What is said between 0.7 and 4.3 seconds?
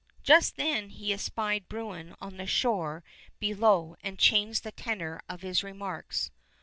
Just then he espied Bruin on the shore be low, and